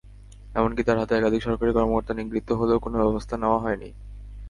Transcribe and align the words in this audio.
এমনকি 0.55 0.81
তাঁর 0.83 0.99
হাতে 0.99 1.13
একাধিক 1.15 1.41
সরকারি 1.43 1.71
কর্মকর্তা 1.73 2.13
নিগৃহীত 2.15 2.49
হলেও 2.59 2.83
কোনো 2.85 2.95
ব্যবস্থা 3.01 3.35
নেওয়া 3.37 3.59
হয়নি। 3.63 3.89